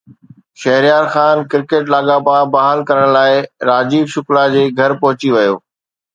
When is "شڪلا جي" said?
4.13-4.63